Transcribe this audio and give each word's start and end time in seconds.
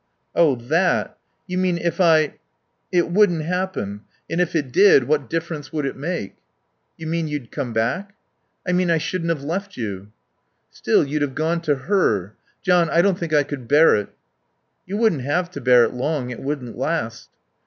"Oh 0.33 0.55
that 0.55 1.15
You 1.45 1.59
mean 1.59 1.77
if 1.77 2.01
I 2.01 2.33
It 2.91 3.11
wouldn't 3.11 3.43
happen, 3.43 4.01
and 4.27 4.41
if 4.41 4.55
it 4.55 4.71
did, 4.71 5.03
what 5.03 5.29
difference 5.29 5.71
would 5.71 5.85
it 5.85 5.95
make?" 5.95 6.33
"You 6.97 7.05
mean 7.05 7.27
you'd 7.27 7.51
come 7.51 7.71
back?" 7.71 8.15
"I 8.67 8.71
mean 8.71 8.89
I 8.89 8.97
shouldn't 8.97 9.29
have 9.29 9.43
left 9.43 9.77
you." 9.77 10.11
"Still, 10.71 11.05
you'd 11.05 11.21
have 11.21 11.35
gone 11.35 11.61
to 11.61 11.75
her. 11.87 12.33
John, 12.63 12.89
I 12.89 13.03
don't 13.03 13.19
think 13.19 13.31
I 13.31 13.43
could 13.43 13.67
bear 13.67 13.95
it." 13.95 14.09
"You 14.87 14.97
wouldn't 14.97 15.21
have 15.21 15.51
to 15.51 15.61
bear 15.61 15.83
it 15.83 15.93
long. 15.93 16.31
It 16.31 16.39
wouldn't 16.39 16.75
last." 16.79 17.29